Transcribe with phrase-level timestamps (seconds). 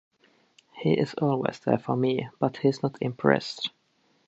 [0.73, 3.69] He is always there for me, but he's not impressed.